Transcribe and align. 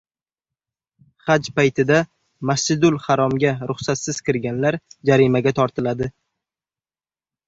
Haj 1.25 1.49
paytida 1.57 1.99
Masjidul 2.51 2.97
haromga 3.03 3.51
ruxsatsiz 3.71 4.21
kirganlar 4.31 4.79
jarimaga 5.11 5.53
tortiladi 5.61 6.09